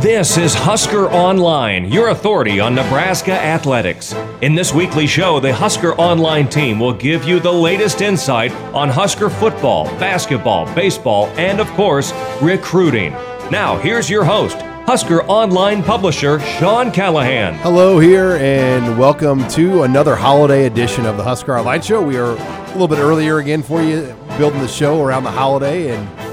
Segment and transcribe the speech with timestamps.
[0.00, 4.14] This is Husker Online, your authority on Nebraska athletics.
[4.42, 8.88] In this weekly show, the Husker Online team will give you the latest insight on
[8.88, 13.12] Husker football, basketball, baseball, and of course, recruiting.
[13.50, 17.54] Now, here's your host, Husker Online publisher Sean Callahan.
[17.54, 22.02] Hello, here, and welcome to another holiday edition of the Husker Online Show.
[22.02, 25.96] We are a little bit earlier again for you, building the show around the holiday,
[25.96, 26.23] and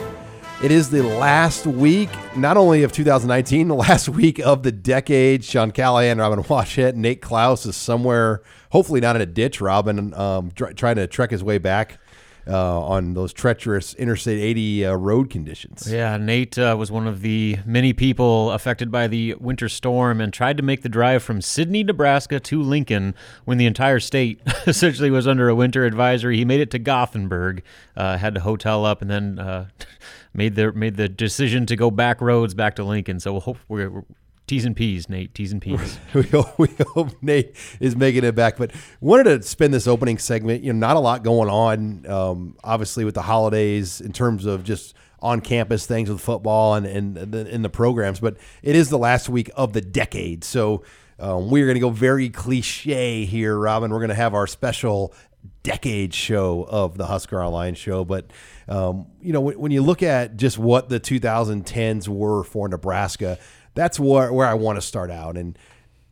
[0.64, 5.44] it is the last week, not only of 2019, the last week of the decade.
[5.44, 10.52] Sean Callahan, Robin Washut, Nate Clouse is somewhere, hopefully not in a ditch, Robin, um,
[10.52, 11.98] try, trying to trek his way back.
[12.48, 15.88] Uh, on those treacherous Interstate 80 uh, road conditions.
[15.88, 20.34] Yeah, Nate uh, was one of the many people affected by the winter storm and
[20.34, 23.14] tried to make the drive from Sidney, Nebraska to Lincoln
[23.46, 26.38] when the entire state essentially was under a winter advisory.
[26.38, 27.62] He made it to Gothenburg,
[27.96, 29.68] uh, had to hotel up, and then uh,
[30.34, 33.20] made the made the decision to go back roads back to Lincoln.
[33.20, 34.04] So we'll hope we're, we're
[34.52, 35.34] T's and P's, Nate.
[35.34, 35.98] T's and P's.
[36.14, 38.58] we, hope, we hope Nate is making it back.
[38.58, 40.62] But wanted to spend this opening segment.
[40.62, 44.66] You know, not a lot going on, um, obviously, with the holidays in terms of
[44.66, 48.20] just on campus things with football and and the, in the programs.
[48.20, 50.84] But it is the last week of the decade, so.
[51.18, 53.92] Um, we're going to go very cliche here, Robin.
[53.92, 55.14] We're going to have our special
[55.62, 58.04] decade show of the Husker Online show.
[58.04, 58.26] But,
[58.72, 63.38] um, you know, when, when, you look at just what the 2010s were for Nebraska,
[63.74, 65.36] that's where, where I want to start out.
[65.36, 65.58] And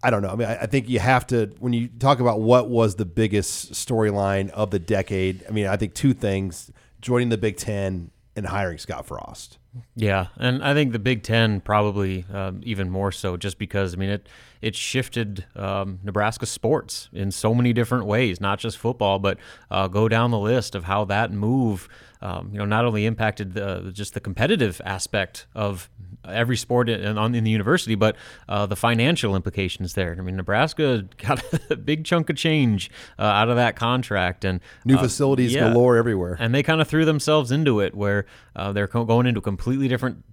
[0.03, 0.27] I don't know.
[0.27, 3.05] I mean, I, I think you have to, when you talk about what was the
[3.05, 6.69] biggest storyline of the decade, I mean, I think two things
[6.99, 9.58] joining the Big Ten and hiring Scott Frost.
[9.95, 13.97] Yeah, and I think the Big Ten probably um, even more so, just because I
[13.97, 14.27] mean it
[14.61, 19.37] it shifted um, Nebraska sports in so many different ways, not just football, but
[19.69, 21.87] uh, go down the list of how that move,
[22.21, 25.89] um, you know, not only impacted the, just the competitive aspect of
[26.25, 28.15] every sport in, in, in the university, but
[28.47, 30.15] uh, the financial implications there.
[30.17, 34.59] I mean, Nebraska got a big chunk of change uh, out of that contract, and
[34.85, 36.37] new uh, facilities yeah, galore everywhere.
[36.39, 38.25] And they kind of threw themselves into it, where
[38.55, 40.23] uh, they're going into a completely different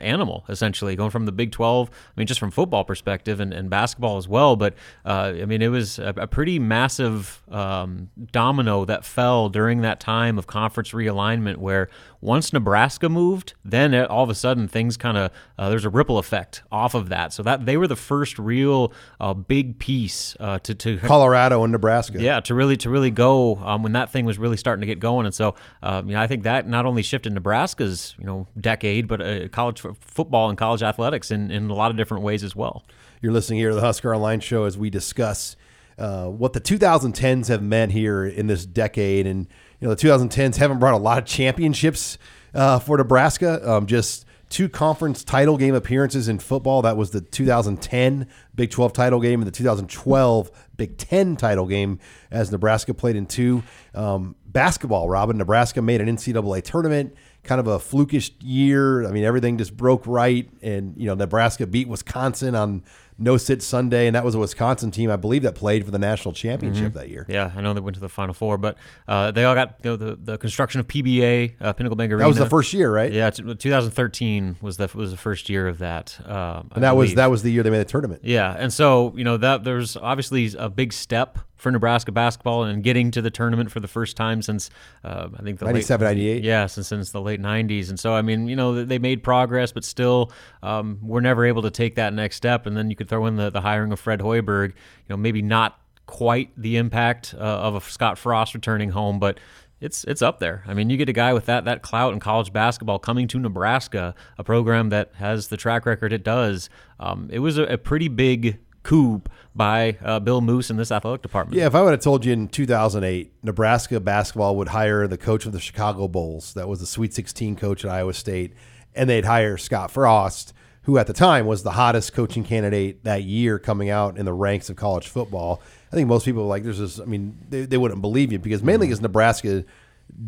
[0.00, 3.70] animal essentially going from the Big 12 I mean just from football perspective and, and
[3.70, 8.84] basketball as well but uh, I mean it was a, a pretty massive um, domino
[8.84, 11.88] that fell during that time of conference realignment where
[12.20, 15.90] once Nebraska moved, then it, all of a sudden things kind of uh, there's a
[15.90, 17.32] ripple effect off of that.
[17.32, 21.72] So that they were the first real uh, big piece uh, to to Colorado and
[21.72, 22.20] Nebraska.
[22.20, 25.00] Yeah, to really to really go um, when that thing was really starting to get
[25.00, 25.26] going.
[25.26, 29.08] And so um, you know I think that not only shifted Nebraska's you know decade,
[29.08, 29.20] but
[29.52, 32.84] college football and college athletics in in a lot of different ways as well.
[33.20, 35.56] You're listening here to the Husker Online Show as we discuss.
[35.98, 39.46] Uh, what the 2010s have meant here in this decade, and
[39.80, 42.16] you know the 2010s haven't brought a lot of championships
[42.54, 43.60] uh, for Nebraska.
[43.70, 46.82] Um, just two conference title game appearances in football.
[46.82, 52.00] That was the 2010 Big 12 title game and the 2012 Big 10 title game
[52.30, 53.62] as Nebraska played in two.
[53.94, 55.38] Um, basketball, Robin.
[55.38, 57.14] Nebraska made an NCAA tournament.
[57.44, 59.06] Kind of a flukish year.
[59.06, 62.84] I mean, everything just broke right, and you know Nebraska beat Wisconsin on
[63.20, 65.98] no sit Sunday, and that was a Wisconsin team, I believe, that played for the
[65.98, 66.98] national championship mm-hmm.
[66.98, 67.26] that year.
[67.28, 69.90] Yeah, I know they went to the Final Four, but uh, they all got you
[69.90, 72.24] know, the the construction of PBA, uh, Pinnacle Bank Arena.
[72.24, 73.12] That was the first year, right?
[73.12, 76.18] Yeah, 2013 was the was the first year of that.
[76.24, 78.22] Uh, and that was that was the year they made the tournament.
[78.24, 82.82] Yeah, and so you know that there's obviously a big step for Nebraska basketball and
[82.82, 84.70] getting to the tournament for the first time since
[85.04, 86.42] uh, I think the 97, late, 98.
[86.42, 87.90] Yeah, since, since the late 90s.
[87.90, 90.32] And so, I mean, you know, they made progress, but still
[90.62, 92.66] um, we're never able to take that next step.
[92.66, 94.74] And then you could throw in the, the hiring of Fred Hoiberg, you
[95.10, 99.38] know, maybe not quite the impact uh, of a Scott Frost returning home, but
[99.80, 100.62] it's it's up there.
[100.66, 103.38] I mean, you get a guy with that that clout in college basketball coming to
[103.38, 106.68] Nebraska, a program that has the track record it does.
[106.98, 109.22] Um, it was a, a pretty big coup
[109.54, 111.58] by uh, Bill Moos in this athletic department.
[111.58, 115.46] Yeah, if I would have told you in 2008, Nebraska basketball would hire the coach
[115.46, 118.54] of the Chicago Bulls, that was the Sweet 16 coach at Iowa State,
[118.94, 123.22] and they'd hire Scott Frost, who at the time was the hottest coaching candidate that
[123.22, 125.60] year coming out in the ranks of college football.
[125.92, 126.98] I think most people like there's this.
[126.98, 128.90] I mean, they, they wouldn't believe you because mainly mm-hmm.
[128.90, 129.64] because Nebraska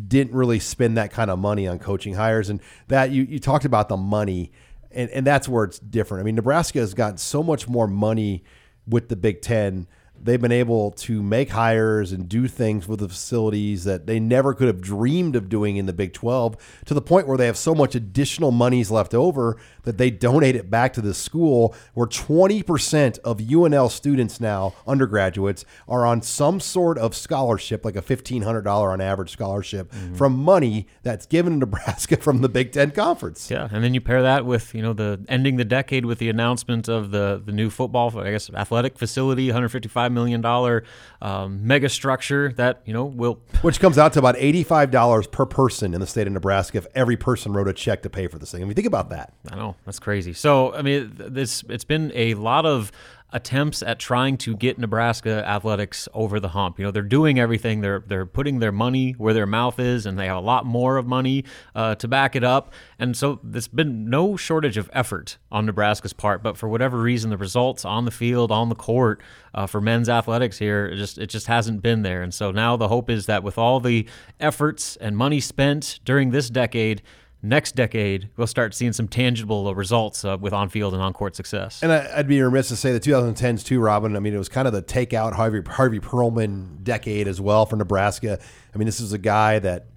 [0.07, 3.65] didn't really spend that kind of money on coaching hires, and that you you talked
[3.65, 4.51] about the money
[4.93, 6.21] and and that's where it's different.
[6.21, 8.43] I mean, Nebraska has gotten so much more money
[8.87, 9.87] with the Big Ten
[10.23, 14.53] they've been able to make hires and do things with the facilities that they never
[14.53, 16.55] could have dreamed of doing in the Big 12
[16.85, 20.55] to the point where they have so much additional monies left over that they donate
[20.55, 26.59] it back to the school where 20% of UNL students now undergraduates are on some
[26.59, 30.15] sort of scholarship like a $1500 on average scholarship mm-hmm.
[30.15, 33.51] from money that's given to Nebraska from the Big 10 conference.
[33.51, 36.29] Yeah, and then you pair that with, you know, the ending the decade with the
[36.29, 40.83] announcement of the the new football I guess athletic facility 155 million dollar
[41.21, 45.27] um, mega structure that you know will which comes out to about eighty five dollars
[45.27, 48.27] per person in the state of Nebraska if every person wrote a check to pay
[48.27, 48.61] for this thing.
[48.61, 49.33] I mean, think about that.
[49.51, 50.33] I know that's crazy.
[50.33, 52.91] So I mean, this it's been a lot of
[53.33, 56.77] attempts at trying to get Nebraska athletics over the hump.
[56.79, 57.81] You know, they're doing everything.
[57.81, 60.97] They're they're putting their money where their mouth is, and they have a lot more
[60.97, 61.43] of money
[61.75, 62.71] uh, to back it up.
[62.99, 66.43] And so there's been no shortage of effort on Nebraska's part.
[66.43, 69.21] But for whatever reason, the results on the field, on the court,
[69.55, 72.21] uh, for men's athletics here, it just it just hasn't been there.
[72.21, 74.07] And so now the hope is that with all the
[74.39, 77.01] efforts and money spent during this decade
[77.43, 81.83] next decade, we'll start seeing some tangible results uh, with on-field and on-court success.
[81.83, 84.15] And I, would be remiss to say the 2010s too, Robin.
[84.15, 87.75] I mean, it was kind of the takeout Harvey Harvey Perlman decade as well for
[87.75, 88.39] Nebraska.
[88.73, 89.87] I mean, this is a guy that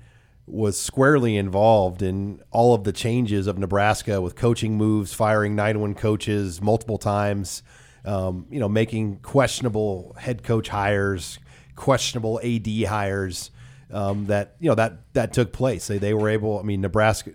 [0.46, 5.96] was squarely involved in all of the changes of Nebraska with coaching moves, firing 9-1
[5.96, 7.62] coaches multiple times,
[8.04, 11.38] um, you know, making questionable head coach hires,
[11.74, 13.50] questionable AD hires
[13.92, 15.86] um, that you know that that took place.
[15.86, 16.58] They they were able.
[16.58, 17.30] I mean, Nebraska,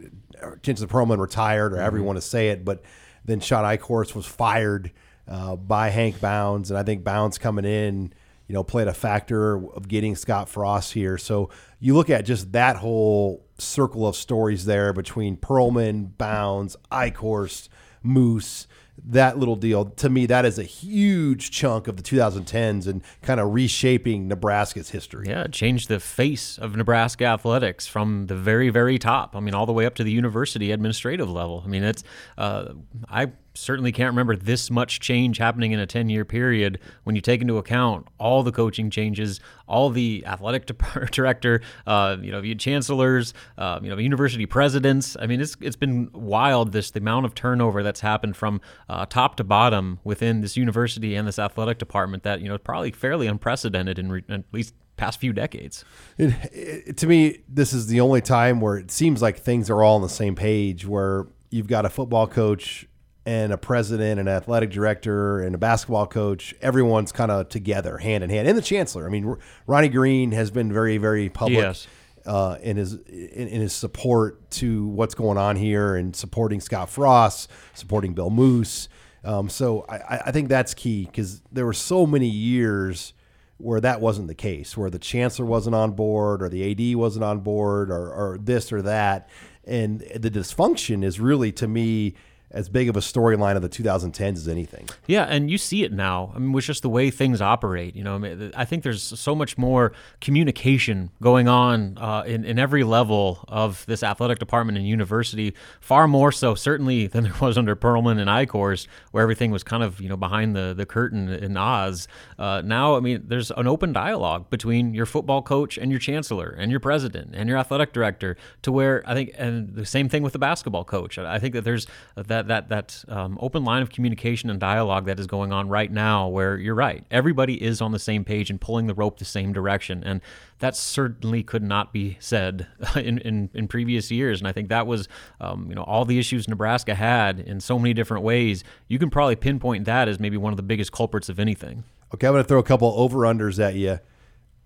[0.61, 2.83] Chancellor Perlman retired, or you want to say it, but
[3.25, 4.91] then Shawn Eichorst was fired
[5.27, 8.13] uh, by Hank Bounds, and I think Bounds coming in,
[8.47, 11.17] you know, played a factor of getting Scott Frost here.
[11.17, 11.49] So
[11.81, 17.67] you look at just that whole circle of stories there between Perlman, Bounds, Eichorst,
[18.03, 18.67] Moos,
[19.03, 23.39] that little deal to me that is a huge chunk of the 2010s and kind
[23.39, 25.27] of reshaping Nebraska's history.
[25.27, 29.35] Yeah, it changed the face of Nebraska athletics from the very very top.
[29.35, 31.63] I mean all the way up to the university administrative level.
[31.65, 32.03] I mean it's
[32.37, 32.73] uh,
[33.09, 37.21] I certainly can't remember this much change happening in a 10 year period when you
[37.21, 40.69] take into account all the coaching changes, all the athletic
[41.11, 45.17] director, uh, you know, you had chancellors, uh, you know, university presidents.
[45.19, 49.05] I mean, it's it's been wild this the amount of turnover that's happened from uh,
[49.05, 53.27] top to bottom within this university and this athletic department that you know probably fairly
[53.27, 55.83] unprecedented in, re- at least past few decades.
[56.17, 59.83] It, it, to me, this is the only time where it seems like things are
[59.83, 60.85] all on the same page.
[60.85, 62.87] Where you've got a football coach
[63.25, 66.55] and a president, an athletic director, and a basketball coach.
[66.61, 69.05] Everyone's kind of together, hand in hand, and the chancellor.
[69.05, 69.35] I mean,
[69.67, 71.87] Ronnie Green has been very, very public yes.
[72.25, 76.89] uh, in his in, in, his support to what's going on here and supporting Scott
[76.89, 78.89] Frost, supporting Bill Moos.
[79.23, 83.13] Um, so I, I think that's key because there were so many years
[83.57, 87.23] where that wasn't the case, where the chancellor wasn't on board, or the AD wasn't
[87.23, 89.29] on board, or, or this or that,
[89.63, 92.15] and the dysfunction is really to me
[92.53, 94.87] as big of a storyline of the 2010s as anything.
[95.07, 96.31] Yeah, and you see it now.
[96.35, 97.95] I mean, with just the way things operate.
[97.95, 102.43] You know, I, mean, I think there's so much more communication going on uh, in
[102.45, 105.53] in every level of this athletic department and university.
[105.79, 109.83] Far more so, certainly, than there was under Perlman and Eichorst, where everything was kind
[109.83, 112.07] of you know behind the the curtain in Oz.
[112.37, 116.55] Uh, now, I mean, there's an open dialogue between your football coach and your chancellor
[116.57, 120.23] and your president and your athletic director, to where I think, and the same thing
[120.23, 121.17] with the basketball coach.
[121.17, 125.05] I think that there's that that that that um, open line of communication and dialogue
[125.05, 128.49] that is going on right now, where you're right, everybody is on the same page
[128.49, 130.21] and pulling the rope the same direction, and
[130.59, 134.39] that certainly could not be said in, in, in previous years.
[134.39, 135.07] And I think that was,
[135.39, 138.63] um, you know, all the issues Nebraska had in so many different ways.
[138.87, 141.83] You can probably pinpoint that as maybe one of the biggest culprits of anything.
[142.13, 143.99] Okay, I'm going to throw a couple over unders at you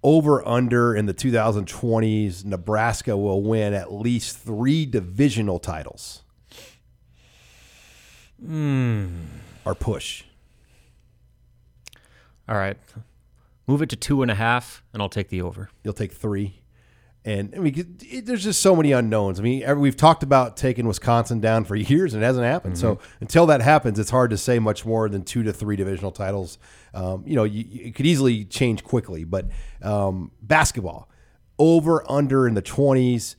[0.06, 6.22] over under in the 2020s, Nebraska will win at least three divisional titles.
[8.44, 9.26] Mm.
[9.66, 10.24] Or push.
[12.48, 12.78] All right.
[13.68, 15.70] Move it to two and a half, and I'll take the over.
[15.84, 16.62] You'll take three.
[17.24, 19.40] And I mean, it, there's just so many unknowns.
[19.40, 22.76] I mean, we've talked about taking Wisconsin down for years, and it hasn't happened.
[22.76, 22.82] Mm-hmm.
[22.82, 26.12] So until that happens, it's hard to say much more than two to three divisional
[26.12, 26.60] titles.
[26.94, 29.24] Um, you know, you, it could easily change quickly.
[29.24, 29.48] But
[29.82, 31.10] um, basketball,
[31.58, 33.36] over under in the 20s,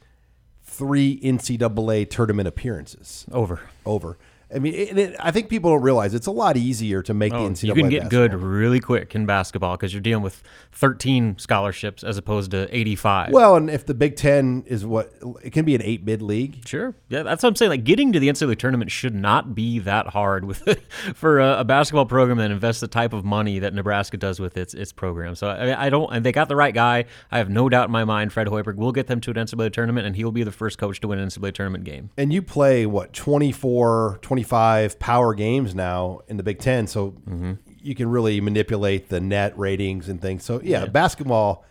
[0.64, 3.24] three NCAA tournament appearances.
[3.30, 3.60] Over.
[3.84, 4.18] Over.
[4.54, 7.32] I mean, it, it, I think people don't realize it's a lot easier to make
[7.32, 7.62] Oh, the NCAA.
[7.64, 8.28] you can get basketball.
[8.28, 10.40] good really quick in basketball because you're dealing with
[10.72, 13.32] 13 scholarships as opposed to 85.
[13.32, 15.12] Well, and if the Big Ten is what
[15.42, 16.66] it can be an eight bid league.
[16.66, 16.94] Sure.
[17.08, 17.70] Yeah, that's what I'm saying.
[17.70, 20.62] Like getting to the NCAA tournament should not be that hard with
[21.14, 24.56] for a, a basketball program that invests the type of money that Nebraska does with
[24.56, 25.34] its its program.
[25.34, 26.12] So I, I don't.
[26.12, 27.06] And they got the right guy.
[27.32, 28.32] I have no doubt in my mind.
[28.32, 30.78] Fred Hoiberg will get them to an NCAA tournament, and he will be the first
[30.78, 32.10] coach to win an NCAA tournament game.
[32.16, 37.52] And you play what 24, 25 power games now in the Big Ten, so Mm-hmm.
[37.80, 40.44] you can really manipulate the net ratings and things.
[40.44, 41.64] So yeah, basketball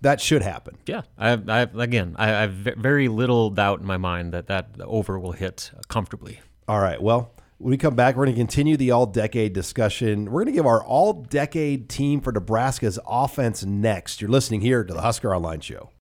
[0.00, 0.78] that should happen.
[0.86, 4.68] Yeah, I, I again, I, I have very little doubt in my mind that that
[4.82, 6.40] over will hit comfortably.
[6.66, 7.00] All right.
[7.02, 10.24] Well, when we come back, we're going to continue the all decade discussion.
[10.30, 14.22] We're going to give our all decade team for Nebraska's offense next.
[14.22, 15.90] You're listening here to the Husker Online Show.